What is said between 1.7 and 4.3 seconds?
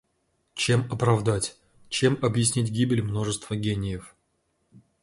чем объяснить гибель множества гениев?